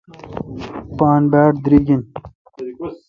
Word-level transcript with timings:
پان 0.97 1.21
باڑ 1.31 1.49
دیریگ 1.63 1.87
این۔ 1.91 2.01